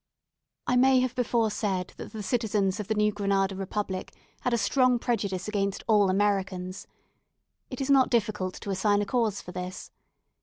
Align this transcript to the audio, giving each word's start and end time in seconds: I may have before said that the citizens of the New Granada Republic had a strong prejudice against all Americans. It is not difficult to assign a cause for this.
I 0.65 0.77
may 0.77 0.99
have 1.01 1.13
before 1.13 1.51
said 1.51 1.93
that 1.97 2.11
the 2.11 2.23
citizens 2.23 2.79
of 2.79 2.87
the 2.87 2.95
New 2.95 3.11
Granada 3.11 3.55
Republic 3.55 4.15
had 4.41 4.51
a 4.51 4.57
strong 4.57 4.97
prejudice 4.97 5.47
against 5.47 5.83
all 5.87 6.09
Americans. 6.09 6.87
It 7.69 7.81
is 7.81 7.91
not 7.91 8.09
difficult 8.09 8.55
to 8.61 8.71
assign 8.71 9.03
a 9.03 9.05
cause 9.05 9.43
for 9.43 9.51
this. 9.51 9.91